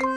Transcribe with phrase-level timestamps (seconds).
[0.00, 0.08] いつも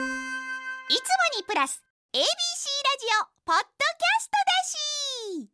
[1.36, 1.82] にプラス
[2.14, 5.52] ABC ラジオポッドキャストだし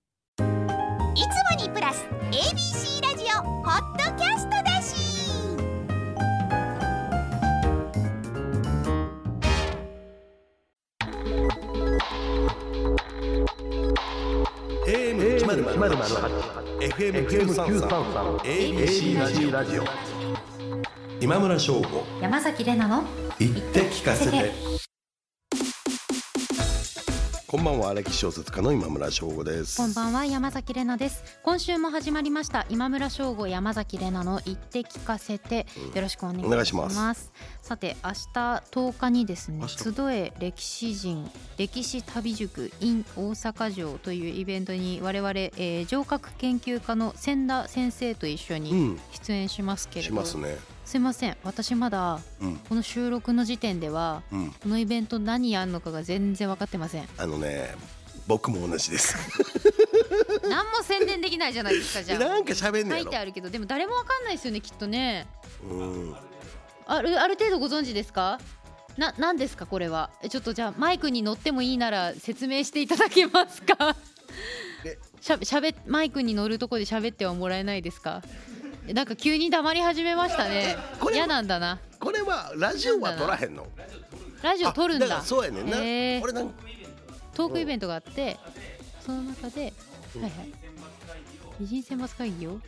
[1.16, 4.94] いつもにプラス ABC ラジオポッドキャストだし
[14.86, 17.90] AM 一0 0 8 FM 九三三
[18.44, 19.84] ABC ラジオ。
[21.20, 22.04] 今村翔吾。
[22.22, 23.04] 山崎れなの
[23.40, 24.52] 言って聞かせて。
[27.46, 29.78] こんばんは歴史小説家の今村翔吾です。
[29.78, 31.24] こんばんは山崎れなです。
[31.42, 35.66] 今週も始まりました今村翔吾山崎れなの言って聞かせて。
[35.94, 37.32] よろしくお願いします,、お願いします。
[37.62, 49.00] さて明日10日にですね集え歴史人歴史旅塾 in 大阪城というイベントに我々、えー、城郭研究家の千田先生と一緒うにん。
[49.12, 50.58] 出演しますけれど、しますね
[50.90, 51.36] すいません。
[51.44, 52.56] 私まだうん。
[52.68, 54.50] この収録の時点ではうん。
[54.50, 57.08] このイベント何やるのかが全然分かってません。
[57.16, 57.74] あのね
[58.26, 59.16] 僕も同じです。
[60.48, 62.18] 何も宣伝できないじゃないですかじゃあ。
[62.18, 65.28] なんか喋んね書いてあるけどでも誰もわかんないですよねきっとね。
[65.62, 66.16] うん。
[66.86, 68.40] あるある程度ご存知ですか？
[68.96, 70.10] な何ですかこれは？
[70.24, 73.94] えちょっとじゃあマイクに乗ってもいいなら説明していただけますか？
[74.84, 78.22] えしゃべしゃべマイクに乗るとこで喋ってはもらえないですか？
[78.24, 78.59] え
[78.94, 80.76] なんか急に黙り始めましたね。
[81.12, 81.78] 嫌なんだな。
[81.98, 83.66] これはラジオは撮らへんの。
[84.42, 85.06] ラジオ撮るんだ。
[85.06, 86.54] あからそうやねんな、へー俺なん
[87.34, 88.38] トークイベントがあって
[89.04, 89.72] その中で、
[90.16, 90.22] うん。
[90.22, 90.52] はいはい。
[91.62, 92.60] 偉人選抜会議を？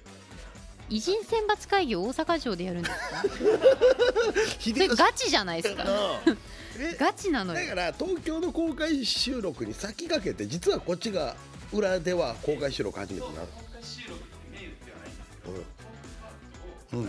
[0.90, 3.22] 偉人選抜会議を大阪城でやるんですか？
[4.60, 5.84] それガチじゃないですか。
[6.98, 7.60] ガチなのよ。
[7.60, 11.34] だから東京の公開収録に先駆けて実はこっちが
[11.72, 13.32] 裏では公開収録初めてな
[15.44, 15.64] うん、
[16.92, 17.06] うん、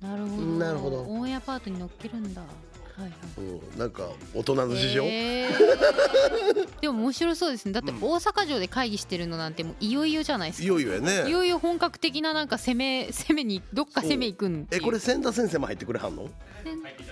[0.00, 0.42] なるほど。
[0.58, 1.02] なるほど。
[1.02, 2.40] オンエアパートに乗っけるんだ。
[2.40, 2.46] は
[2.98, 3.10] いはい。
[3.38, 5.52] うん、なんか大人の事情、へー。
[6.82, 7.72] でも面白そうですね。
[7.72, 8.02] だってうん。
[8.02, 10.64] 大阪城で会議してるのなんてもういよいよじゃないですか。
[10.64, 11.28] いよいよやね。
[11.28, 14.62] いよいよ本格的ななんか攻め攻めにどっか攻め行くん。
[14.62, 14.82] っていう。
[14.82, 16.24] えこれ千田先生も入ってくれはんの？
[16.24, 16.30] ね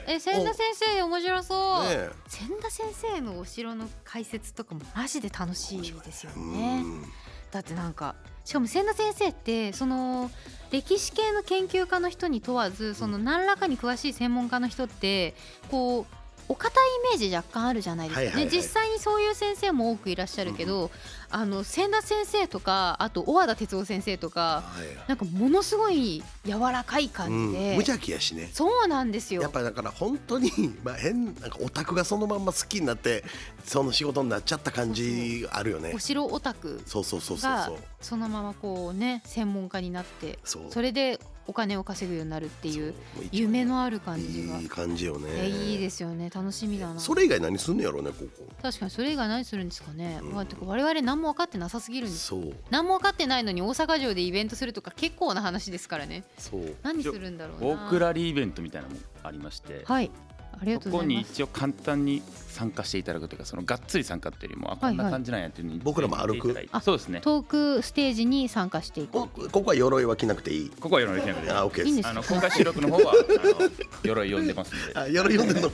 [0.07, 2.11] え千田先生面白そう、え。
[2.29, 6.83] 千田先生のお城の解説とかもマジで楽しいですようね。
[6.83, 7.05] ん
[7.51, 10.31] だってなんかしかも千田先生ってその
[10.71, 15.35] 歴史系の研究家の人に問わずその何らかに詳しい専門家の人って
[15.71, 16.20] こう
[16.51, 16.85] お堅い
[17.15, 18.45] イメージ若干あるじゃないですか、はいはいはい。
[18.47, 20.91] ね実際にそういう先生も多くいらっしゃるけど、
[21.31, 28.51] あの千田先生とかあと小和田哲夫先生とかはいなんかものすごい柔らかい感じうん、で、無邪気やしね。
[28.53, 29.43] そうなんですよ。
[29.43, 30.51] やっぱりだから本当に、
[30.83, 33.23] まあ、変 なんかオタクがそのまんま好きになって
[33.65, 35.93] その仕事になっちゃった感じあるよね。
[35.95, 42.95] お城オタクそうそうそうそうがそのままこうね専門家になってそれでお金を稼ぐようになるっていう
[43.33, 44.61] 夢のある感じが。
[44.61, 45.37] いい感じよいね。
[45.37, 46.31] やいいですよね。
[46.33, 47.01] 楽しみだな。
[47.01, 48.47] それ以外何すんのやろうねここ。
[48.63, 50.33] 確かにそれ以外何するんですかね、うん。
[50.33, 52.55] まあてか我々何も分かってなさすぎるんですそう。
[52.71, 56.23] 何も分かってないのに大阪城でイベントするとか結構な話ですからね。
[56.39, 56.77] そう。
[56.85, 57.67] 何するんだろうな。
[57.67, 60.11] ウォークラリーイベントみたいなのもありまして、はい
[60.53, 61.33] ありがこにうございます。
[61.33, 66.55] 一応簡単に参加していただくというかそのがっつり参加っていうよりもあこんな感じなんやっていうのに僕らも歩く。
[66.83, 67.21] そうですね。
[67.23, 67.45] トー
[67.79, 70.71] クステージに参加していくこここは鎧は着なくていい？
[70.81, 71.87] ここは鎧着なくてあ OK です。
[71.87, 72.09] いいんです。
[72.09, 73.71] あの公開収録の方はあの
[74.03, 74.95] 鎧読んでますんで。
[74.99, 75.71] あ鎧読んでんの？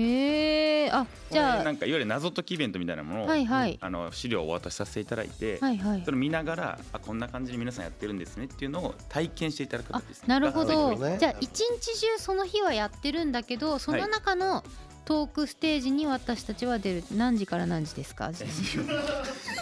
[0.00, 1.64] へえあじゃあ。
[1.64, 3.78] なんかいわゆる謎解きイベントみたいなものを、はいはい。
[3.80, 6.02] あの資料をお渡しさせていただいて、はいはい。
[6.04, 14.64] それを見ながらあこんな感じに皆さんやってるんですねっていうのを体験していただくですねなるほど、ねじゃあ一日中その日はやってるんだけどその中の
[15.04, 17.04] トークステージに私たちは出る。
[17.16, 18.30] 何時から何時ですか？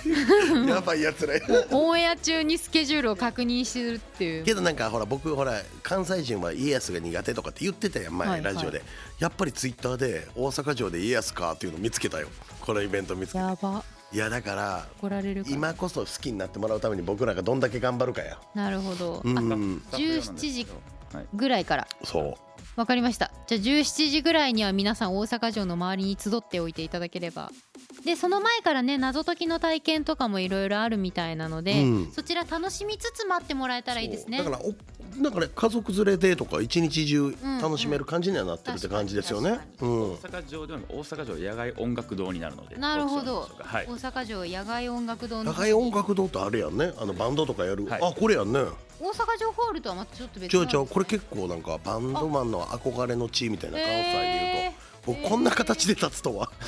[0.68, 1.40] やばいやつらや。
[1.70, 4.44] オンエア中にスケジュールを確認するっていう。
[4.44, 8.54] けどなんかほら僕ほら関西人は家康が苦手とかって言ってたやん前、はいはい。
[8.54, 8.82] ラジオで。
[9.18, 12.28] やっぱりツイッターで大阪城で家康かっていうの見つけたよ。
[12.60, 13.38] このイベント見つけて。
[13.38, 13.82] やば。
[14.12, 18.38] いやだから怒られるか今こそ好きになってもらうために僕らがどんだけ頑張るかや。
[18.54, 19.36] なるほど、うん。
[19.36, 20.12] あスタッフ用なんですけど。
[20.34, 20.66] 17時
[21.12, 21.88] はいぐらいから。
[22.04, 22.34] そう。
[22.76, 23.30] わかりました。
[23.46, 27.50] じゃあ17時ぐらいには皆さん大阪城の周りに集っておいていただければ
[28.06, 32.12] でその前からね謎解きの体験とかもいろいろあるみたいなので、うん。
[32.12, 34.38] そちら楽しみつつ待ってもらえたらいいですね。
[34.38, 34.74] だからお
[35.20, 39.58] なんかね家族連れでとか一日中楽しめる感じにはなってるって感じですよね。
[39.80, 40.12] うん。
[40.12, 42.76] 大阪城では大阪城野外音楽堂になるので。
[42.76, 43.50] なるほど。
[43.58, 43.86] はい。
[43.86, 46.92] 大阪城野外音楽堂の高い音楽堂ってあるやんね。
[46.98, 48.00] あのバンドとかやる、はい。
[48.02, 48.60] あこれやんね。
[49.00, 56.50] 大阪城ホールとはまたちょっと別ちょないちょこれ結構なんかバンドマンの憧れの地みたいな関西で言うと、へー僕こんな形で立つとは。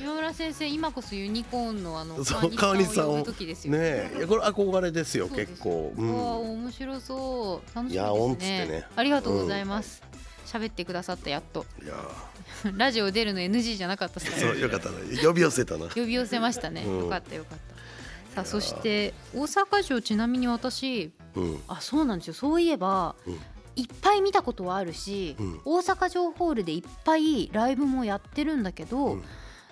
[0.00, 3.16] 今村先生今こそユニコーンのあのそう川西さんを。
[3.16, 5.92] ねこれ憧れですよ結構。
[5.96, 7.76] うわあ面白そう。
[7.76, 8.66] 楽しみですいやオンってね。
[8.66, 10.02] ねありがとうございます。
[10.46, 11.66] 喋、ってくださったやっと。
[11.82, 11.94] いや。
[12.76, 15.88] ラジオ出るの NG じゃなかったっすかそうよかったね呼び寄せたな。
[15.88, 16.98] 呼び寄せましたね、うん。
[17.00, 18.34] よかったよかった。
[18.34, 21.12] さあそして大阪城ちなみに私。
[21.34, 21.62] うん。
[21.68, 22.34] あそうなんですよ。
[22.34, 23.40] そういえば、うん
[23.78, 25.60] いっぱい見たことはあるし、うん。
[25.64, 29.22] 大阪城ホールでいっぱいライブもやってるんだけど、うん。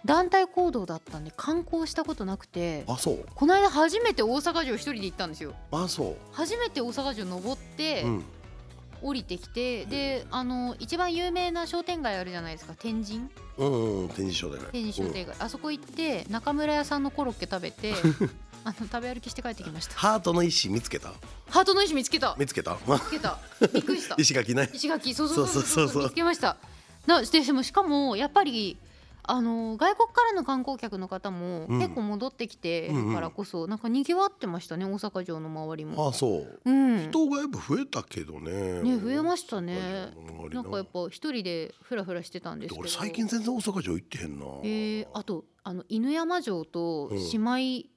[0.04, 3.26] 団体行動だったんで観光したことなくてあそう。
[3.34, 5.54] この間初めて大阪城一人で行ったんですよ。
[5.72, 8.24] あそ初めて大阪城登って、ううん
[9.06, 12.74] 降りてきてであの一番有名な商店街あるじゃないですか。
[12.78, 13.28] 天神？
[13.58, 14.72] うんうん展示商店街。
[14.72, 17.94] 天神商店街、あそこ行って中村屋さんのコロッケ食べて
[18.64, 19.94] あの食べ歩きして帰ってきました。
[19.94, 21.12] ハートの石見つけた？
[21.50, 22.34] ハートの石見つけた。
[22.36, 22.76] 見見つけた？
[22.76, 23.38] つけた。
[23.72, 24.16] びっくりした。
[24.18, 24.68] 石垣ね。
[24.72, 25.14] 石垣。
[25.14, 26.02] そうそうそうそううそう。
[26.04, 26.56] 見つけました。
[27.06, 28.76] なででもしかもやっぱり
[29.28, 31.78] あの外国からの観光客の方もうん。
[31.78, 36.08] 結構戻ってきてるからこそ、なんか賑わってましたね大阪城の周りも。
[36.08, 36.60] あそう。
[36.64, 37.08] うん。
[37.10, 38.82] 人がやっぱ増えたけどね。
[38.82, 40.12] ね増えましたね。
[40.50, 42.80] なんかやっぱ一人でフラフラしてたんですけど。
[42.80, 44.46] 俺最近全然大阪城行ってへんな。
[44.62, 47.18] えー、あとあの犬山城とうん。
[47.18, 47.88] 姉妹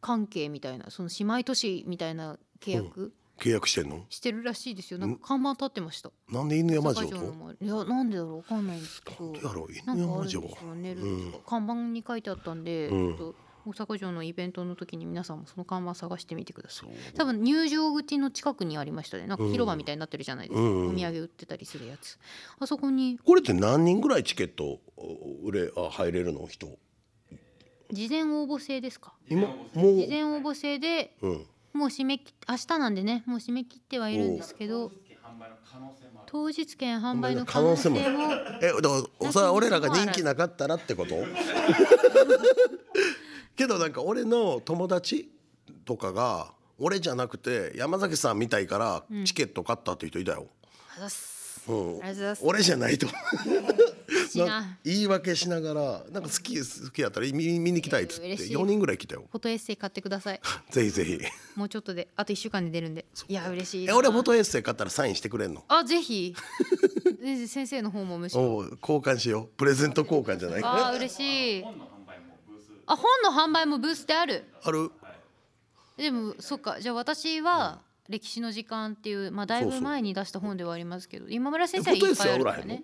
[0.00, 4.04] 関係みたいな、その姉妹都市みたいな契約契約してんの？
[4.10, 4.98] してるらしいですよ。
[4.98, 6.10] なんか看板立ってました。
[6.30, 7.16] なんで犬山城と？
[7.60, 8.36] いやなんでだろう。
[8.36, 9.86] わかんないんですけどやろう？
[9.86, 11.34] なんかあるんでし犬山城ね、うん。
[11.46, 13.16] 看板に書いてあったんで、うん。
[13.16, 13.34] ちょっと
[13.66, 16.88] 大阪城のイベントの時に皆さんもその看板探してみてください。
[17.14, 19.26] 多分入場口の近くにありましたね。
[19.26, 22.18] なんか広場みたいになってるじゃないですか、うんお土産売ってたりするやつ。
[22.58, 24.80] あそこにこれって何人ぐらいチケット
[25.44, 26.46] 売れあ入れるの？
[26.46, 26.68] 人。
[27.92, 29.12] 事前応募制ですか？
[29.28, 29.48] 今？
[29.48, 34.90] もう事前応募制でうんもう締め切明日なんでねもう締め切ってはいるんですけど
[36.26, 37.98] 当日券販売の可能性も。
[37.98, 41.14] えだからそれは俺らが人気なかったらってこと？
[43.56, 45.30] けどなんか俺の友達
[45.84, 50.48] とかが俺じゃなくて山崎さんみたいからチケット買ったっていう人いたよ、うん
[52.42, 53.06] 俺じゃないと。
[54.84, 58.56] 言い訳しながらなんか好き好きやったら見見に来たいっつって嬉しい。
[58.56, 59.24] 4人ぐらい来たよ。
[59.30, 60.40] フォトエッセイ買ってください。
[60.70, 61.18] ぜひぜひ。
[61.56, 63.04] もうちょっとであと1週間で出るんで。
[63.28, 65.64] いや嬉しいえな俺フォトエッセイ買ったらサインしてくれんの。
[65.68, 66.34] あぜひ。
[67.48, 68.64] 先生の方もむしろ。
[68.80, 69.46] 交換しよう。
[69.56, 70.60] プレゼント交換じゃない？
[70.62, 71.64] あー嬉しい。
[72.86, 74.44] あ本の販売もブースである？
[74.62, 74.90] ある。
[75.96, 76.80] でもそっか。
[76.80, 82.82] じゃあ私は歴史の時間っていうまあだいぶ前に出した本ではありますけど今村先生はいっぱいあるからね。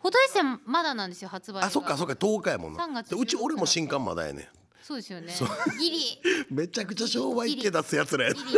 [0.00, 2.84] フォトエッセイまだなんですよ発売があそっかそっか10日やもんな。
[2.84, 4.46] 3月でうち16俺も新刊まだやねん。
[4.82, 5.32] そうですよね。
[5.78, 6.20] ギリ。
[6.50, 8.32] めちゃくちゃ商売系出すやつらや。
[8.32, 8.52] ギリ。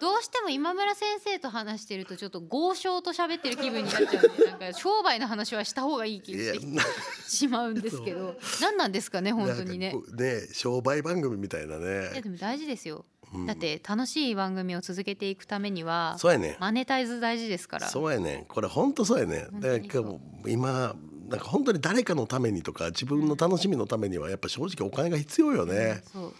[0.00, 8.36] どうしても今村先生と話してるとちょっと豪商と喋ってる気分になっちゃうんでなんか商売の話はした方がいい気がしてしまうんですけど。
[8.60, 9.94] 何なんですかね本当にね。
[10.12, 13.11] ね商売番組みたいないやねでも大事ですよ、うん
[13.46, 16.52] だって楽しい番組を続けていくためにはそうやね。
[16.52, 17.88] んマネタイズ大事ですから。
[17.88, 18.42] そうやね。
[18.42, 19.46] んこれ本当そうやね。
[19.50, 20.94] んだから今
[21.28, 26.02] なんか本当に誰かのためにとか自分の楽しみのためにはやっぱ正直お金が必要よね。
[26.12, 26.34] そう。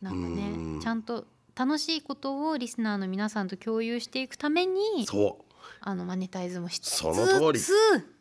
[0.00, 0.76] なんかうん。
[0.78, 5.44] ねちゃんと楽しいことをリスナーの皆さんと共有していくためにそう。
[5.80, 7.60] あのマネタイズもしつつその通り。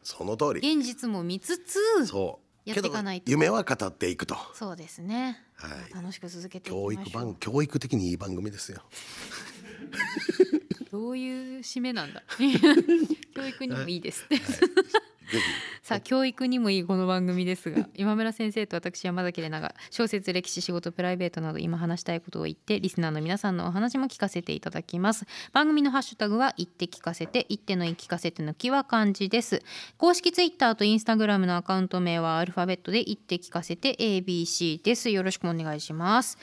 [0.03, 0.75] その通り。
[0.75, 3.31] 現実も見つつそうやっていかないと。
[3.31, 4.35] 夢は語っていくと。
[4.53, 5.93] そうですね、はい。
[5.93, 7.03] 楽しく続けていき教ましょう。
[7.05, 8.81] 育番教育的にいい番組ですよ。
[10.91, 12.23] どういう締めなんだ。
[13.35, 14.37] 教育にもいいです、ぜ
[15.81, 25.25] さあ教育にもいいこの番組ですが 今村先生と私山崎怜奈が小説歴史仕事プライベートなど今話したいことを言ってリスナーの皆さんのお話も聞かせていただきます。
[25.53, 29.61] 番組のハッシュタグは言って聞かせて言っての言い聞かせての気は漢字です。
[29.97, 35.09] 公式ツイッターとインスタグラムのアカウント名はアルファベットで言って聞かせて ABC です。
[35.09, 36.37] よろしくお願いします。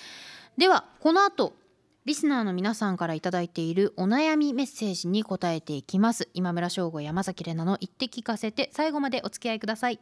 [0.57, 1.57] ではこの後
[2.06, 6.28] リスナーの皆さんからいただいているお悩みメッセージに答えていきます。
[6.34, 9.99] 今村翔吾山崎怜奈の言って聞かせて最後までお付き合いください。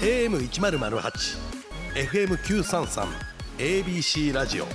[0.00, 1.36] AM 一ゼロゼ八
[1.96, 3.08] FM 九三三
[3.58, 4.66] ABC ラジオ。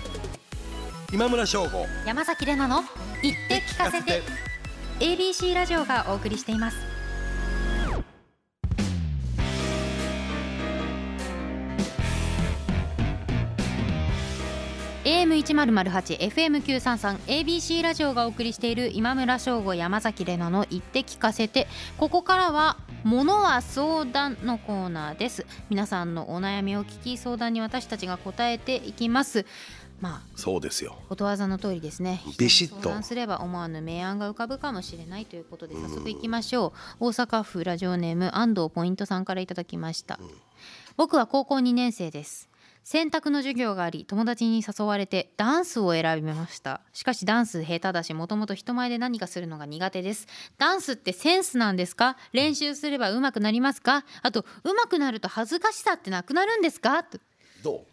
[1.14, 1.86] 今村翔吾。
[2.06, 2.86] 山崎怜奈の
[3.24, 4.22] 言って聞かせて。
[5.00, 6.91] ABC ラジオがお送りしています
[15.12, 25.46] AM 一ゼロゼ八 FM 九三三 ABC ラジオがお送りしている今村翔吾山崎怜奈の言って聞かせてここからはものは相談のコーナーです。
[25.70, 29.46] 皆さんのお悩みを聞き相談に私たちが答えていきます。
[30.00, 30.96] まあそうですよ。
[31.10, 32.22] ことわざの通りですね。
[32.40, 32.76] ビシッと。
[32.76, 37.08] 相談すれば思わぬ明暗が浮かぶかもしれないということで早速いきましょう。
[37.08, 40.22] 大阪府ラジオネーム安藤ポイントさんからいただきました、
[40.96, 42.51] 僕は高校2年生です
[42.84, 46.82] 選択の授業があり友達に誘われてダンスを選びました。
[46.94, 50.28] しかしダンス下手だしもともと人前で何かするのが苦手です。
[50.58, 52.18] ダンスってセンスなんですか？
[52.34, 54.04] 練習すれば上手くなりますか？
[54.22, 57.04] あと上手くなると恥ずかしさってなくなるんですか？
[57.04, 57.20] と。
[57.64, 57.84] ど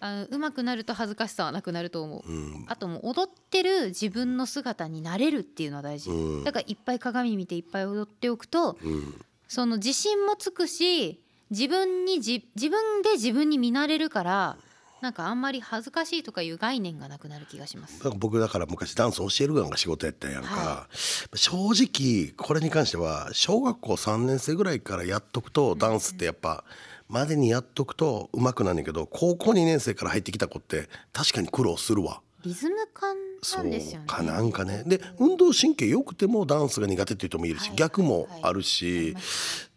[0.00, 6.44] あの上手くなると恥ずかしさはなくなると思う、う、うん、あともう踊ってる自分の姿になれるっていうのは大事、うん。
[6.44, 14.56] だからいっぱい鏡見ていっぱい踊っておくとうん、その自信もつくし自分にじ自分で自分に見慣れるから
[15.00, 18.08] なんかあんまり恥ずかしいとかいう概念がなくなる気がします。
[18.18, 20.88] 僕だから昔ダンス教える側が仕事やったんやんか、は
[21.34, 26.64] 正直これに関しては小学校3年生ぐらいからやっとくとダンスってやっぱ
[27.08, 32.20] までにやっとくと上手くなんねんけど高校2年生から入ってきた子って確かに苦労するわ。
[32.44, 34.06] リズム感そうんなですよね。
[34.06, 34.82] かなんかね。
[34.86, 39.16] で運動神経良くてもダンスが苦手っていう人もいるし、はい逆もあるあし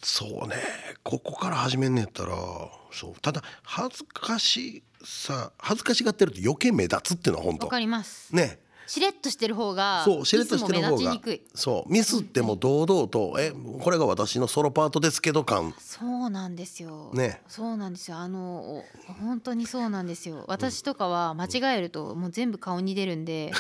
[0.01, 0.55] そうね。
[1.03, 2.35] ここから始めんねやったら
[2.91, 3.13] そう。
[3.21, 7.65] ただ恥ずかしさ恥ずかしがってると余計目立つっていうのは本当。
[7.67, 8.35] わかります。
[8.35, 11.19] ねしれっとしてる方がそうしれっとしてる方が
[11.53, 15.73] そうミスっても堂々と「えこれが私のソロパートですけど」感。
[15.79, 17.11] そうなんですよ。
[17.13, 17.41] ね。
[17.47, 18.17] そうなんですよ。
[18.17, 18.83] あのお
[19.21, 20.45] 本当にそうなんですよ。
[20.47, 23.51] 私とかは間違えるともう全部顔に出るんで、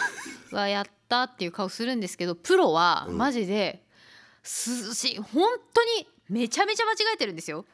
[0.51, 3.83] う わやったっていう顔するんですけど、プロはマジで、
[4.43, 7.65] すし本当にめちゃめちゃ間違えてるんですよ。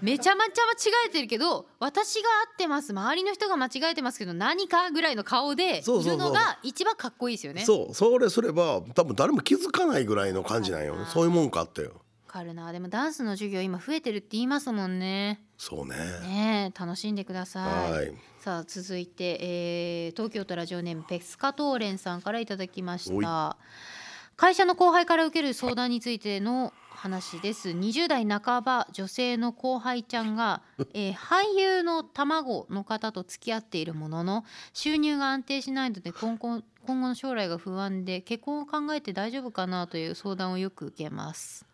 [0.00, 2.92] めちゃめちゃ間違えてるけど、私が合ってます。
[2.92, 7.64] 周りの人が間違えてますけど何かぐらいの顔でいるのが一番かっこいいですよね。
[7.64, 11.90] そうそれすれば多分誰も気づかないぐらいの感じなんよそういうもんかってよ
[12.26, 12.72] わかるな。
[12.72, 15.44] でもダンスの授業今増えてるって言いますもんね。
[15.58, 17.92] そうねねえ楽しんでください。
[17.92, 23.56] はいさあ続いて、えー東京都ラジオネームペスカトーレンさんからいただきました
[24.36, 26.72] 会社の後輩から受ける相談についての
[27.02, 27.70] 話です。
[27.70, 30.62] 20代半ば女性の後輩ちゃんが、
[30.94, 41.66] えー俳優の卵の方と付き合っているものの収入が安定しないので今後今後の将来が不安で結婚を考えて大丈夫かなという相談をよく受けます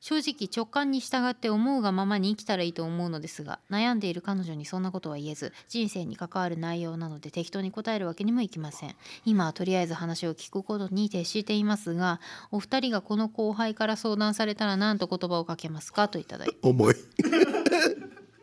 [0.00, 8.96] 正直直感に従って思うがままに生きたらいいと思うのですが悩んでいる彼女にそんなことは言えず人生に関わる内容なので適当に答えるわけにもいきません。
[9.26, 16.94] 今はとりあえず話を聞くことに徹していますがお二人がこの後輩から相談されたら何と言葉をかけますかといただいて、 重い。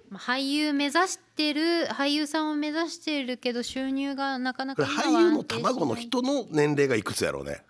[0.10, 5.74] まあ俳優目指してる俳優さんを目指してるけど収入がなかなか今は俳優の安定しない。
[5.74, 7.64] 卵の人の年齢がいくつやろうね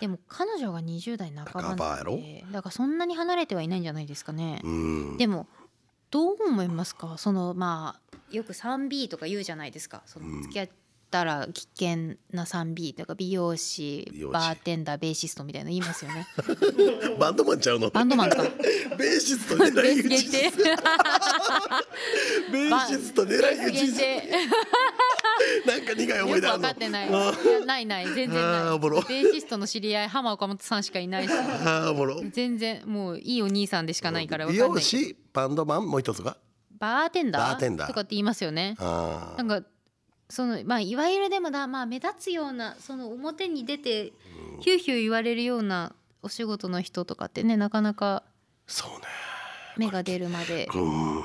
[0.00, 5.16] でも彼女が20代半ばなんでだからそんなに離れてはいないんじゃないですかね、うん。
[5.16, 5.46] でも
[6.10, 7.16] どう思いますか？
[7.18, 10.02] そのまあよく 3B とか言うじゃないですか。
[10.06, 10.68] その付き合っ
[11.10, 14.32] たら危険な 3B とか美容師美容師。
[14.32, 16.26] バーテンダーベーシストみたいなの言いますよね。
[17.20, 17.90] バンドマンちゃうの？
[17.90, 18.42] バンドマンか。
[18.98, 20.28] ベーシスト狙い撃ち
[22.52, 24.02] ベーシスト狙い撃ち
[25.66, 26.68] なんか苦い思よくい出あんの？
[26.68, 27.08] 分かってない。
[27.08, 27.10] い
[27.66, 28.06] ないない。
[28.06, 28.42] 全然ない。
[28.42, 29.00] あーおもろ。
[29.02, 31.30] ベーシストの知り合い浜岡本さんしかいないし。
[31.32, 32.20] あーおもろ。
[32.30, 34.76] 全然もういいお兄さんでしかないから分美かんない。
[34.76, 36.36] 容師バンドマンもう一つが？
[36.78, 37.42] バーテンダー？
[37.52, 37.88] バーテンダー。
[37.88, 38.76] とかって言いますよね。
[38.78, 39.62] あなんか
[40.28, 44.12] そのまあいわゆるでもだまあ目立つようなその表に出て
[44.60, 48.22] ヒューヒュー言われるようなお仕事の人とかってねなかなか
[48.66, 49.06] そうね
[49.76, 51.16] 芽が出るまで、うん。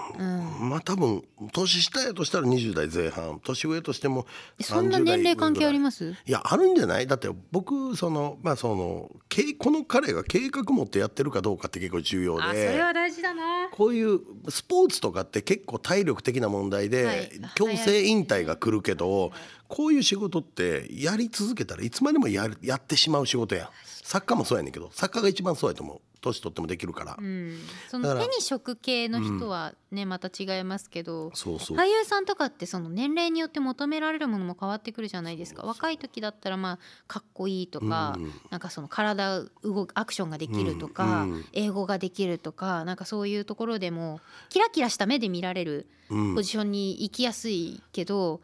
[0.62, 1.24] うん、まあ多分
[1.54, 4.26] 年下やとしたら20代前半年上としても
[4.62, 6.12] そんな年齢関係あります？
[6.12, 7.08] いやあるんじゃない。
[7.08, 13.70] だって僕そのまあそのけこの彼が計画持ってやってるかどうかって結構重要あそでれは大事だな。
[13.72, 19.32] こういうスポーツとかって結構体力的な問題で、はい強制引退が来るけど
[19.68, 23.70] こういう仕事ってやり続けたらいつまでもやるやってしまう仕事やん
[24.08, 26.02] 作家もそうやねんけど作家が一番そうやと思う。
[26.20, 27.60] 年取ってもできるから、うん、
[27.90, 31.78] その手に職系の人はね、また違いますけどそうそう。
[31.78, 35.64] 俳優さんとかってその年齢によって求められるものも変わってくるじゃないですか。
[35.66, 38.32] 若い時だったらまあかっこいいとか、うん。
[38.50, 41.46] なんかその体動くアクションができるとか、うんうん。
[41.54, 46.36] 英語ができるとかなんかそういうところでもキラキラした目で見られるうん。
[46.36, 48.42] ポジションに行きやすいけど、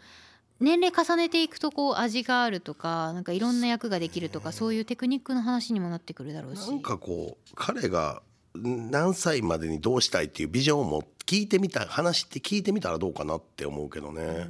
[0.63, 6.70] 年齢重ねていくとこう味があるとかなんかいろんな役ができるとかそういうテクニックの話にもなってくるだろうし。
[6.70, 8.24] なんかこう彼が
[8.55, 14.48] 何歳までにどうしたいっていうビジョンも聞いてみた話って聞いてみたらどうかなって思うけどね、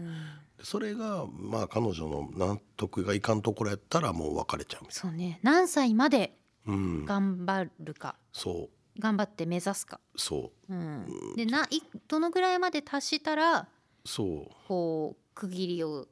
[0.61, 4.81] それがまあ彼女の納得がいかんところやったらもう別れちゃう。
[4.83, 5.39] みたいそうね。
[5.41, 7.05] 何歳までなうん。
[7.05, 8.15] 頑張るか。
[8.31, 9.01] そう。
[9.01, 10.73] 頑張って目指すか、そう。
[10.73, 13.67] うん、でないどのぐらいまで達したら
[14.05, 14.47] そう。
[14.67, 16.07] こう区切りを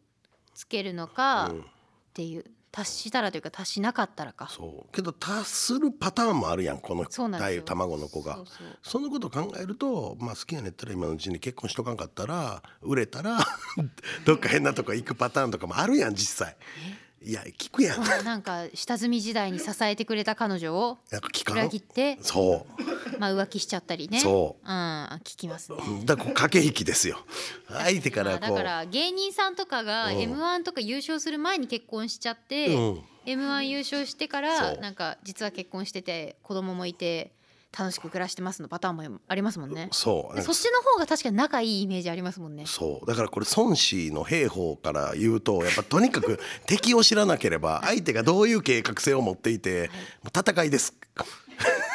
[0.54, 1.66] つけるのかっうん。
[2.14, 4.48] ていう達したらというか達しなかったらか。
[4.50, 7.64] そうけど達するパターンもあるやんこのそうなんですよ。
[7.64, 8.36] 卵の子が。
[8.36, 8.78] そうそう。
[8.82, 13.40] そのこと考えると、まあ、好きやねったら今のうちに結婚しとかんかったら売れたら
[14.26, 16.56] どっか変なとこ行くパターンとかもあるやん実際
[17.24, 18.04] いや聞くやん。
[18.26, 20.98] なんか下積み時代に支えてくれた彼女を
[21.52, 22.66] 裏ん切って、そ
[23.20, 24.20] まあ、浮気しちゃったりね。
[24.20, 24.68] そう。
[24.68, 25.78] うん聞きますね。
[26.02, 27.20] うだから駆け引きですよ。
[27.68, 28.56] 相手からこう。
[28.56, 30.20] から芸人さんとかがうん。
[30.20, 33.04] m 1とか優勝する前に結婚しちゃって、うん。
[33.28, 37.34] m 1優勝してからなんか実は結婚してて子供もいて
[37.78, 39.88] 楽しく暮らしてますのパターンもありますもんね。
[39.92, 42.66] そうでそっちの方が確かに仲いいイメージありますもんね。
[42.66, 49.90] そうだからこれ孫子の兵法から言うとやっぱとにかく 敵を知らなければ相手がどういう計画性を持っていて
[50.38, 50.94] 戦いです。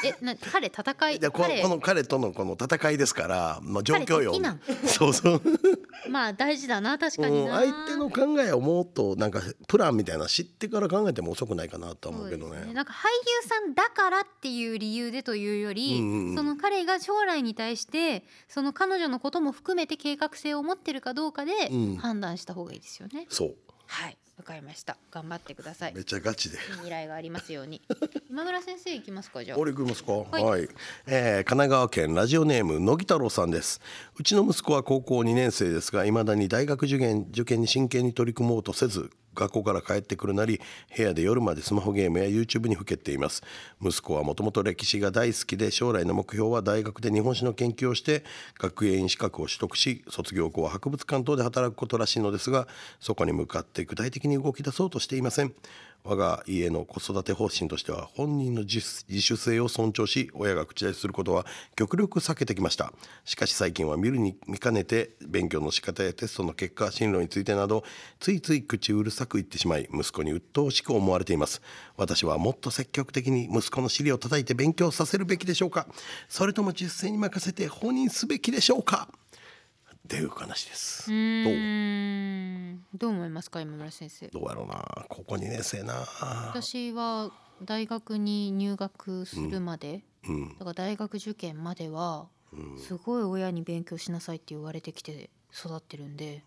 [0.07, 4.33] えな彼戦いでこ彼この彼とのこの戦いですから、まあ、状況よ。
[4.33, 4.61] 彼敵なん？
[4.87, 5.43] そうそう、
[6.11, 7.57] まあ大事だな確かうん、にな。
[7.57, 12.51] 相手の考えをもっとなんかプランみたいなの知ってから考えても遅くないかなとは思うけどね。
[12.51, 12.97] そうですなんか俳
[13.43, 16.37] 優さんだからっていう理由でというより、うんうんうん。
[16.37, 21.97] その彼が将来に対してその彼女のことも含めて計画性を持ってるかどうかでうん。
[21.97, 23.27] 判断した方がいいですよね。
[23.29, 23.55] そう。
[23.87, 25.95] はいわかりました頑張ってください。
[25.95, 27.81] めっちゃガチで未来がありますように。
[28.31, 29.59] 今村先生いきますかじゃあ。
[29.59, 30.13] 俺行きますか？
[30.13, 30.69] はい、い
[31.07, 33.81] えー神奈川県ラジオネーム野木太郎さんです
[34.19, 40.61] うちの息子は高校2年生ですがいまだに大学受験受験に真剣に取り組もうとせず学校から帰ってくるなり
[40.97, 43.43] 部屋で夜までスマホゲームや YouTube にふけています。
[43.81, 48.25] 息子はもともと歴史が大好きで将来の目標は大学で日本史の研究をして
[48.59, 52.67] 学芸員資格を取得し卒業後は博物館等で働くことらしいのですが
[53.01, 55.53] そこに向かって具体的に動き出そうとしていません。
[56.09, 61.45] 我が家の子育て方針としては本人の自自主性を尊重し親が口出しすることは
[61.75, 62.93] 極力避けてきました。
[63.25, 67.83] しかし最近は見るに見かねて勉強の仕方やテストの結果進路についてなど
[68.21, 71.61] ついつい口うるさく言ってしまい息子に鬱陶しく思われています。
[71.97, 75.89] 私はもっと積極的に息子の尻を叩いて勉強させるべきでしょうか？
[76.29, 79.09] それとも実践に任せて放任すべきでしょうか？
[80.07, 81.13] っていう話です。
[81.13, 82.99] うどう？
[82.99, 84.29] どう思いますか今村先生。
[84.29, 85.05] どうやろうな。
[85.09, 85.95] 高校2年生な。
[86.47, 87.33] 私は
[87.65, 90.49] 大学に入学するまで、うん。
[90.51, 92.29] だから大学受験までは
[92.79, 96.45] すごい親に勉強しなさいって言われてきて育ってるんで、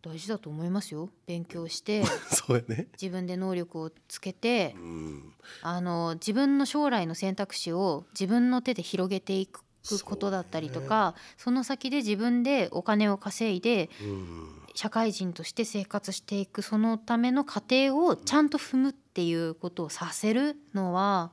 [0.00, 1.10] 大事だと思いますよ。
[1.26, 2.86] 勉強して そうやね。
[2.92, 5.32] 自分で能力をつけてうん。
[5.62, 9.64] あの自分の将来の選択肢を自分の手で広げていく
[10.04, 14.62] ことだったりとかそ,、の先で自分でお金を稼いでうん。
[14.74, 21.30] 社会人として生活していくそのための過程をちゃんと踏むっていうことをさせるのは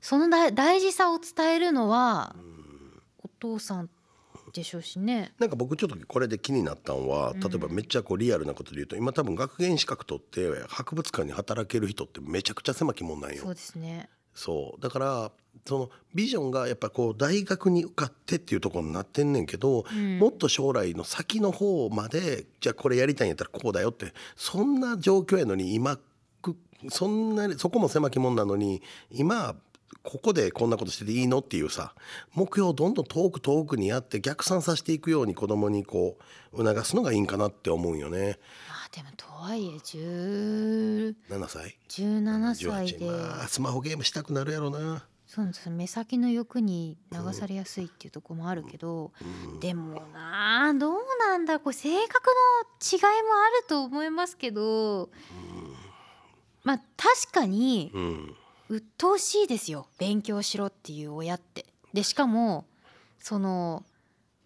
[0.00, 2.34] その大大事さを伝えるのは
[3.22, 3.90] お父さん
[4.52, 5.32] でしょうしね。
[5.38, 13.42] なんか僕ちょっとこれで気になったのは例えばめっちゃこうリアルなことで言うと今多分学芸員資格取って博物館に働ける人ってめちゃくちゃ狭きもんなんよ。
[13.42, 14.08] そうですね。
[14.34, 14.80] そう。
[14.80, 15.32] だから
[15.66, 20.18] そのビジョンがやっぱこう大学に受かってっていうところになってんねんけど、ん。
[20.18, 25.98] もっと将来の先の方までじゃあこれやりたいんやったらこうだよってそんな状況やのに今
[26.40, 26.56] く
[26.88, 29.54] そんなにそこも狭きもんなのに今
[30.02, 31.94] ここでこんなことしてていいのっていうさ
[32.34, 36.18] 目標をどんどん遠く遠くにやって逆算させていくように子供にこ
[36.52, 38.38] う促すのがいいんかなって思うんよね。
[38.68, 45.70] まあでもとはいえ10 7歳？17歳18でまあスマホゲームしたくなるやろなそうです。
[45.70, 49.12] 目先の欲に流されやすいっていうところもあるけど、
[49.60, 51.58] でもなあどうなんだ。
[51.58, 55.08] これ性格の違いもあると思いますけど、
[56.64, 58.36] まあ確かにうん。
[58.68, 59.86] 鬱陶しいですよ。
[59.98, 61.64] 勉強しろっていう親って。
[61.94, 62.66] でしかも
[63.18, 63.84] その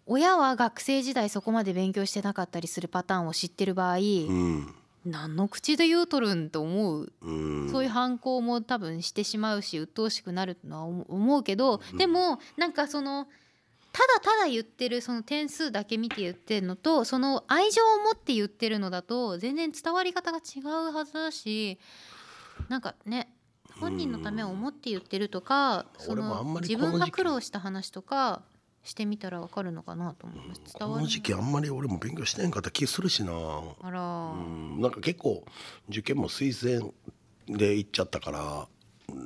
[0.05, 4.73] 親は学生時代そこまで勉強してなかったりするパターンを知ってる場合、うん
[5.07, 7.13] 何の口で言うとるんと思う。
[7.21, 7.31] う
[7.65, 7.69] ん。
[7.71, 13.27] そういう反抗も多分してしまうし鬱陶しくなるのは思思うけど、でもなんかその
[13.97, 21.79] ただただ言ってるその点数だけ見て言ってるのとその愛情を持って言ってるのだと全然伝わり方が違うはずだし
[22.69, 23.33] なんかね
[23.79, 28.43] 本人のためを思って言ってるとかその自分が苦労した話とか
[28.87, 30.61] してみたらわかるのかなと思います。
[30.79, 33.33] 伝わるこの時期あんまり俺も勉強してへんかった気するしな、
[33.81, 35.43] あら、うん、なんか結構
[35.89, 36.93] 受験も推薦
[37.47, 38.67] で行っちゃったから。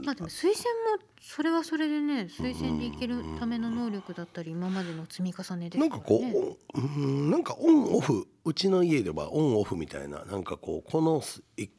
[0.04, 0.56] まあでも推薦
[0.96, 6.00] もそれはそれでね推薦でいけるための能力だったり今までの積み重ねですなんか。
[6.00, 10.26] こう、うん、なんかオンオフうちの家ではオンオフみたいな。
[10.26, 11.22] なんかこうこの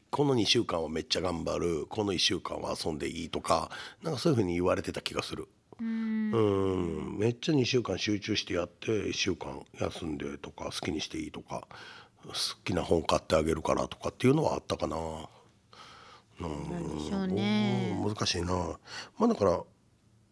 [0.09, 1.85] この2週間はめっちゃ頑張る。
[1.87, 3.69] この1週間は遊んでいいとか。
[4.03, 5.49] なんかそういうふうに言われてた気がする。
[5.83, 6.31] うん。
[6.31, 7.17] うん。
[7.19, 11.67] めっちゃ2週間集中してやって1週間休んでとか好きにしていいとか
[12.25, 14.97] 好きな本買ってあげるからとかっていうのはあったかな。
[16.39, 17.97] なんでしょうね。
[18.01, 18.13] うん。
[18.13, 18.53] 難しいな。
[19.17, 19.61] まあだから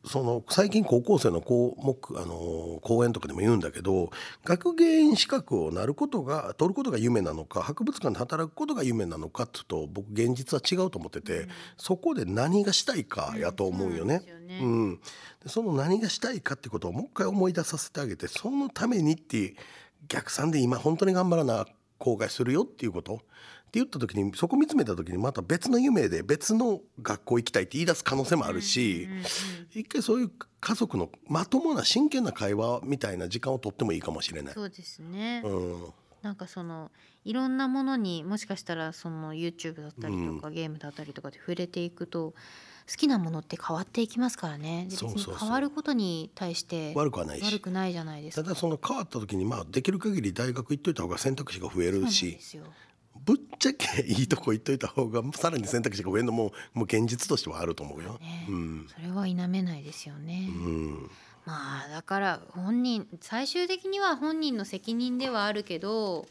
[0.04, 4.10] その最近高校生の項目あの講演とかでも言うんだけど
[4.44, 14.22] 学芸員資格をなることが取ることが夢なのか博物館で働くことが夢なのかっていうと僕現実は違うと思ってて、そこで何がしたいかやと思うよね。
[14.26, 15.00] そうなん
[15.46, 19.56] その何がしたいかってことをもう一回思い出させてあげてそのためにって
[20.08, 21.66] 逆算で今本当に頑張らな
[21.98, 23.22] 後悔するよっていうこと
[23.74, 29.08] 言った時にそこ見つめた時にまた別の夢で別の学校行きたいって言い出す可能性もあるし、
[29.74, 34.54] 一回そういう家族のまともな真剣な会話みたいな時間をとってもいいかもしれない。
[34.54, 35.86] そうですね、うん。
[36.22, 36.92] なんかその
[37.24, 42.34] いろんなものにもしかしたらその YouTube だったりとか、ゲームだったりとかで触れていくと
[42.90, 44.88] 好きなものって変わっていきますからね。
[44.90, 45.36] そうそうそう。
[45.40, 47.46] 変わることに対して悪くはないし。
[47.46, 48.44] 悪くないじゃないですか。
[48.44, 52.64] ただその変わった時にまあできる限り大学行っといた方が選択肢が増えそうなんでるしすよ
[53.24, 58.18] ぶっちゃけいいとこ行っといた方がさらに選択肢が増えるのももう現実としてはあると思うよ。
[58.20, 58.88] ねうん。
[58.94, 61.12] それは否めないですよね、うん。
[61.46, 66.28] まあだから本人最終的には本人の責任ではあるけど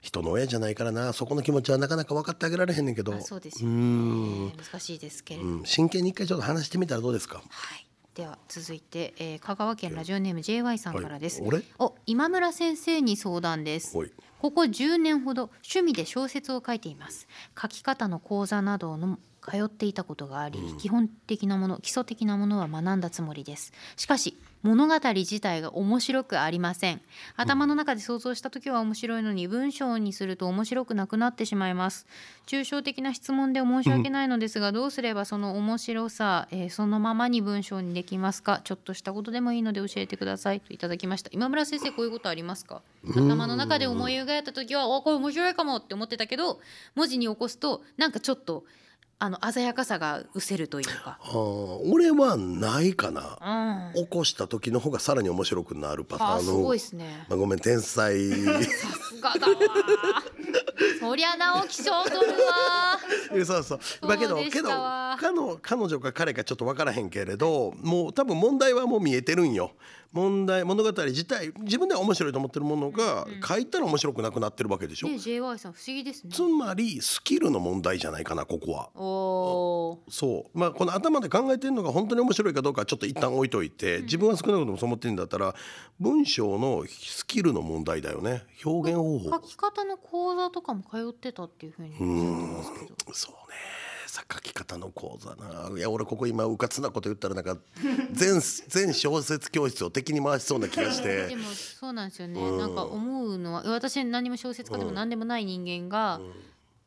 [0.00, 3.14] 人の親じゃないからなそこの気持ちはなかなか分かってあげられへんねんけど。
[3.14, 4.48] あそうですよん。
[4.48, 5.64] ね難しいですけれど、うん。
[5.64, 7.38] 真剣に一回ちょっと話してみたらどうですか？
[7.48, 7.86] はい。
[8.14, 11.48] では続いて、えー香川県ラジオネーム JY さんからです、はい。
[11.48, 13.96] 俺お今村先生に相談です
[14.44, 17.26] ここ10年ほど趣味で小説を書いています。
[17.58, 23.72] 書き方の講座などの通っていたことがあり、基本的なもの基礎的なものは学んだつもりです。
[23.96, 27.02] しかし物語自体が面白くありません。
[27.36, 32.06] 頭の中で想像した時は面白いのに文章にすると面白くなくなってしまいます。
[32.46, 38.62] 抽象的な質問で申し訳ないのですが、どうすればその面白さ、えーそのままに文章にできますか？
[38.64, 40.60] ちょっとしたことでもいいので教えてください。
[40.60, 41.28] といただきました。
[41.30, 42.80] 今村先生こういうことありますか？
[43.14, 46.58] 頭の中で思い描いた時はおこれ面白いかもって思ってたけど
[46.94, 48.64] 文字に起こすとなんかちょっと
[49.18, 51.18] あの鮮やかさが失せるというか。
[51.22, 53.90] あー俺はないかな。
[53.94, 54.04] うん。
[54.04, 56.30] 起こした時の方がさらに面白くなるパターン。
[56.30, 57.24] のあーすごいですね。
[57.28, 58.14] まあ、ごめん天才
[59.24, 60.22] さすがだわ
[61.00, 69.72] そりゃ直木賞取るわそうそうそうだけどけど彼の彼女か彼かちょっと分からへんけれどもう多分問題はもう見えてるんよ。
[70.14, 76.30] 問題物語自体自分では面白いと思ってるものが、書いたら面白くなくなってるわけでしょ、ね JY さん不思議ですね。
[76.32, 78.90] つまりスキルの問題じゃないかなここは。
[78.94, 80.10] おー。
[80.10, 80.58] そう。
[80.58, 85.52] まあこの頭で考えてるのが本当に面白いかどうかはちょっと一旦置いといて、自分は少なくともそう思ってるんだったら
[85.98, 88.44] 文章のスキルの問題だよね。
[88.64, 91.94] 表現方法書き方の講座とかも通ってたっていうふうに
[93.12, 93.56] そうね。
[94.14, 95.76] さ書き方の講座な。
[95.76, 97.58] いや俺ここ今うかつなこと言ったらなんか
[98.12, 106.20] 全全小説教室を敵に回しそうな気がし でてもそうなんですよね、なんか思うのは私何も小説家でも何でもない人間が、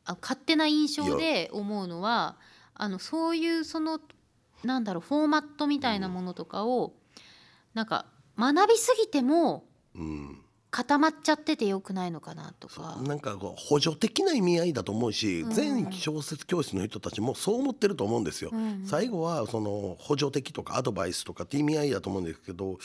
[0.06, 2.38] あ勝手な印象で思うのは
[2.74, 4.00] あのそういうその
[4.64, 6.94] なんだろうフォーマットみたいなものとかを、
[7.74, 8.06] なんか
[8.38, 10.42] 学びすぎてもうん
[10.78, 13.02] 固まっちゃっててよくないのかなとか。
[13.02, 18.52] なんかこう補助的な意味合いだと思うし、全小説教室の人たちもそう思ってると思うんですよ。
[18.52, 22.78] ん最後はその補助的とかアドバイスとかって意味合いだと思うんですけど、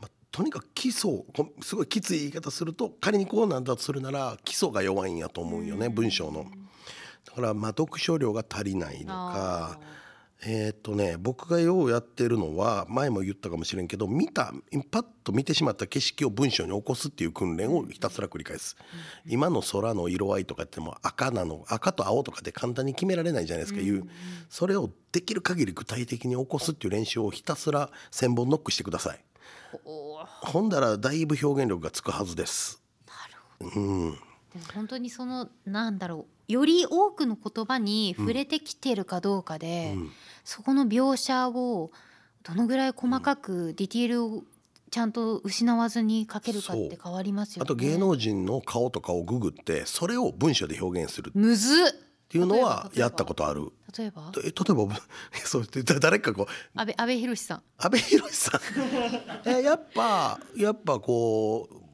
[0.00, 6.46] まあ、とにかく基礎こすごいきつい言い方すると仮にこうなんだとするなら基礎が弱いんやと思うよね、文章の。
[7.26, 9.78] だからまあ読書量が足りないのか。
[10.44, 14.52] えーっとね僕がようやってるのは前も言ったかもしれんけど見た
[14.90, 18.76] パッと見てしまった景色を文章に起こすっていう訓練をひたすら繰り返す、
[19.26, 24.04] 今の空の色合いとかっても赤なの赤と青とかで簡単に決められないじゃないですか、いう
[24.50, 29.24] それをできる限り具体的に起こすっていう練習をひたすら1,000本ノックしてください。
[30.42, 32.82] ほんだらだいぶ表現力がつくはずです。
[33.60, 34.12] うん。
[34.52, 39.94] でも本当にそのなんだろうより多くの言葉に触れてきてるかどうかで、
[40.44, 41.90] そこの描写を
[42.42, 44.44] どのぐらい細かくディティールを
[44.90, 47.64] ちゃんと失わずに書けるかって変わりますよね。
[47.64, 51.86] あと芸能人の顔とかをググってそれを文章で表現するっむずっ。
[52.28, 53.70] ていうのはやったことある。
[53.96, 54.32] 例えば？
[54.38, 55.00] え例えば
[55.44, 55.66] そう
[56.00, 56.46] 誰かこう
[56.78, 57.62] 安倍安倍博さん。
[57.78, 58.60] 阿部寛さん。
[59.48, 61.85] えやっぱやっぱこううん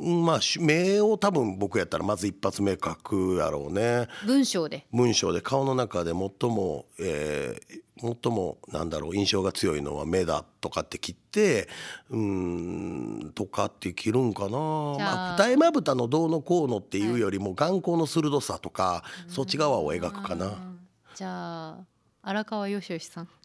[0.00, 4.08] まあし目を多分僕やったらまず一発目書くやろうね。
[4.26, 4.86] 文章で。
[4.92, 5.40] 文章で。
[5.40, 11.68] 顔の中で最も、えー最もなんだろう印象が強いのは目だとかって切って
[12.08, 20.46] うーんとかって切るんかな、まあ、二重まぶたのどうのこうのっていうよりも眼光の鋭さとか、そっち側を描くかな。
[20.46, 20.80] うん
[21.14, 21.89] じゃあ
[22.22, 23.28] 荒川よしよしさん。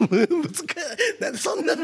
[0.00, 1.20] 難しい。
[1.20, 1.74] なんでそんな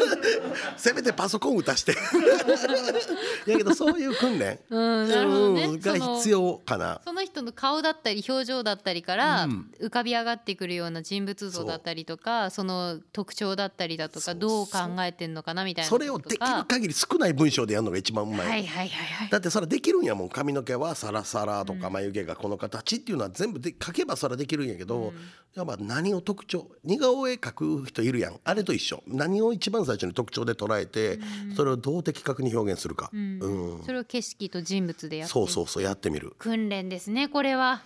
[0.77, 1.93] せめてパソコン打たして。
[3.47, 5.65] いやけどそういう訓練、うんなるほどね。
[5.65, 7.01] うんが必要かな。
[7.05, 9.71] その人の顔だったり表情だったりからうん。
[9.81, 23.15] 浮かび上がってくるような人物像だったりとかその特徴だったりだとそうかどう考えてんのかなみたいなそれをできる限り少ない文章でやるのが一番うまい、はいはいはいはいだってそれできるんやもん髪の毛はサラサラとか眉毛がこの形ってい。
[23.15, 25.13] うのは全部で書けばそれはできるんやけど、
[25.55, 26.69] やっぱ何を特徴。
[26.83, 28.41] 似顔絵描く人いるやん。
[28.43, 29.03] あれと一緒。
[29.07, 31.21] 何を一番最初に特徴で捉えて、
[31.57, 33.39] それをどう的確に表現するか、うん。
[33.41, 33.85] うん。
[33.85, 35.33] それを景色と人物でやって。
[35.33, 36.35] そうそうそうやってみる。
[36.39, 37.83] 訓練ですねこれは。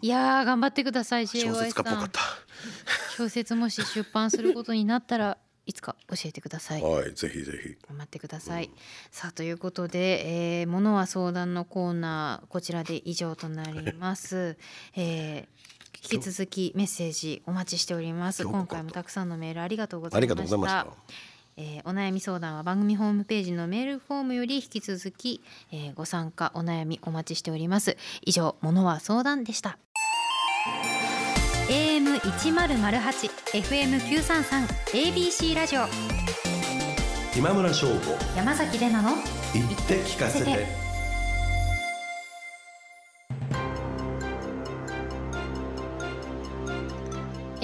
[0.00, 2.20] いやー頑張ってください小説家っぽかった。
[3.16, 6.82] 小説もし出版することになったらいつか教えてください。
[6.82, 7.76] はいぜひぜひ。
[7.88, 8.70] 頑張ってください。
[9.10, 14.56] さあということで、えー、ものは相談のコーナーこちらで以上となります。
[14.94, 15.73] えー
[16.10, 18.44] 引き続きメッセージお待ちしております。
[18.44, 20.34] 今回もたくさんのメールありがとうございました。
[20.34, 21.24] がとうございました
[21.56, 25.40] えーお悩み相談は番組ホームページのメールフォームより引き続き、
[25.72, 27.96] えーご参加お悩みお待ちしております。
[28.22, 29.78] 以上ものは相談でした。
[31.68, 35.86] AM 一ゼロゼ八 FM 九三三 ABC ラジオ
[37.36, 37.94] 今村翔吾
[38.36, 39.10] 山崎れなの
[39.54, 40.83] 言って聞かせて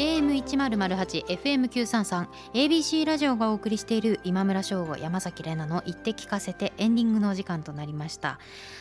[0.01, 8.39] AM 一ゼロゼ八 FM 九三三 ABC ラジオがお送りしている今村翔吾山崎怜奈の言って聞かせてエンディングのお時間となりました。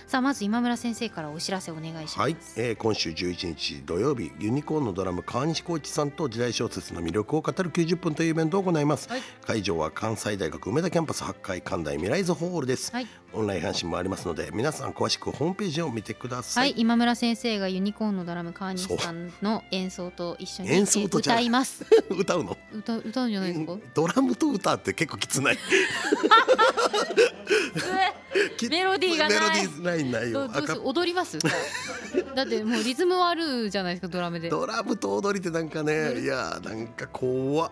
[0.07, 2.19] さあまず今村先生からお知らせお願いします。
[2.21, 9.21] はい、えー今週11日土曜日ユニコーンのドラム川西浩一さんと時代小説の魅力を語る90分というイベントを行います、はい。
[9.45, 13.07] 会場は関西大学梅田キャンパス8階関大未来図ホールです、はい。
[13.33, 21.85] オンライン配信もありますので皆さん詳しくホームページを見てくださ、はいい、今村先生がユニコーンのドラム川西さんの演奏と一緒に演奏とじゃ歌います。
[22.09, 22.57] 歌うの？
[22.73, 23.77] 歌歌うんじゃないですか？
[23.93, 25.57] ドラムと歌って結構きつない。
[28.57, 29.39] きメロディーがない。
[29.39, 30.49] メロディーないないよ。
[30.53, 31.37] 赤踊ります？
[32.35, 34.49] だってもうリズムはあるじゃないですかドラムで。
[34.49, 37.67] ドラムと踊りってなんかねいやなんか怖。
[37.67, 37.71] っ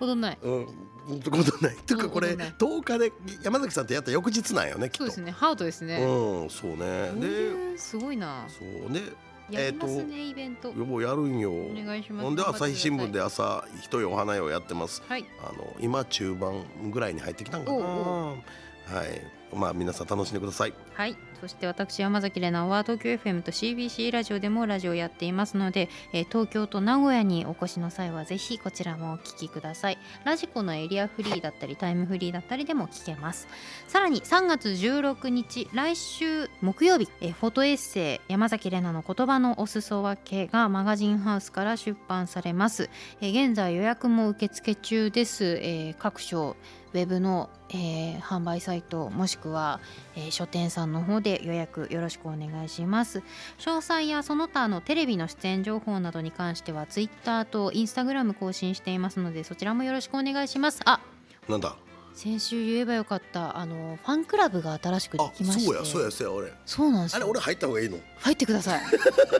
[0.00, 0.38] 踊んない？
[0.42, 0.66] うん。
[0.66, 1.76] ことない。
[1.86, 2.54] というかこれうん踊んない。
[2.58, 4.98] 10日で山崎さんとやった翌日なんよねきっと。
[4.98, 5.32] そうですね。
[5.32, 5.96] ハートですね。
[5.96, 6.76] うんそうね。
[7.16, 8.44] でうんすごいな。
[8.48, 9.00] そうね
[9.50, 10.68] やりますえーねイベント。
[10.68, 11.52] ようやるんよ。
[11.52, 12.24] お願いします。
[12.24, 15.02] ほんで朝日新聞で朝一夜お花屋をやってます。
[15.06, 15.24] はい。
[15.42, 17.78] あの今中盤ぐらいに入ってきたんかな。
[17.78, 20.74] はいまあ皆さん楽しんでください。
[20.94, 21.16] はい。
[21.40, 29.98] そして私山崎怜奈は東京 FM と CBC ラジオでもラジオやっていますので、えー東京と名古屋にお越しの際はぜひこちらもお聞きください。
[30.24, 33.48] ラジコのエリアフリーだったりタイムフリーだったりでも聞けます。
[33.88, 42.88] さらに3月16日来週木曜日、えーフォトエッセイ山崎怜奈の言葉のお裾分けがマガジンハウスから出版されます、
[43.20, 46.56] えー現在予約も受付中です、えー各所
[46.94, 49.80] ウェブの、えー販売サイトもしくは、
[50.14, 53.18] えー書店さんの方で予約よろしくお願いします。
[53.58, 60.80] 詳細やその他のテレビの出演情報などに関しては Twitter と Instagram 更新していますのでそちらもよろしくお願いします。
[60.84, 61.00] あ
[61.48, 61.74] なんだ？
[62.14, 65.64] 先週言えばよかったあのファンクラブが新しくであきまして。
[65.64, 66.52] そうやそうやそうや俺。
[66.66, 67.16] そうなんですよ。
[67.16, 67.98] あれ俺入った方がいいの？
[68.18, 68.82] 入ってください。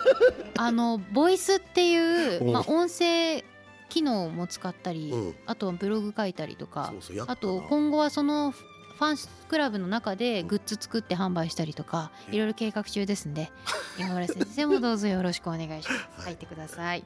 [0.57, 1.97] あのボイスってい
[2.39, 2.49] う、う。
[2.51, 3.45] んまあ、音声
[3.93, 5.35] 機能も使ったり、うん。
[5.47, 6.95] あとはブログ書いたりとか
[7.27, 13.51] あと今後はそのファンクラブの中でグッズ作って販売したりとかいろいろ計画中ですんで
[13.99, 16.25] 今村先生もどうぞよろしくお願いします。
[16.25, 17.05] 入ってください、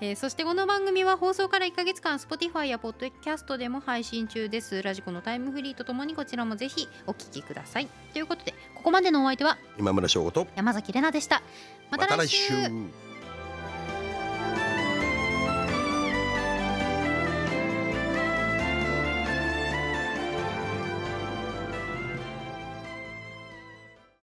[0.00, 4.82] えーそしてこの番組は放送から1ヶ月間 Spotify や Podcast でも配信中です。
[4.82, 7.88] ラジコのタイムフリーとともにこちらもぜひお聞きください。
[8.12, 11.42] ということでここまでのお相手は今村翔吾と山崎怜奈でした。
[11.90, 12.52] また来週